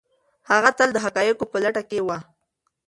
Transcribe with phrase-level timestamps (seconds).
[0.49, 2.09] هغه تل د حقایقو په لټه کي و.